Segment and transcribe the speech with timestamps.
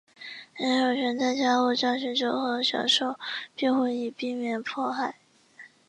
[0.55, 3.19] 人人有权在其他国家寻求和享受
[3.55, 5.17] 庇护以避免迫害。